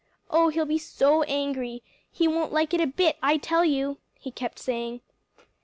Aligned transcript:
Oh, 0.31 0.49
he'll 0.49 0.65
be 0.65 0.79
so 0.79 1.21
angry! 1.27 1.83
He 2.09 2.27
won't 2.27 2.51
like 2.51 2.73
it 2.73 2.81
a 2.81 2.87
bit, 2.87 3.17
I 3.21 3.37
tell 3.37 3.63
you," 3.63 3.99
he 4.19 4.31
kept 4.31 4.57
saying. 4.57 5.01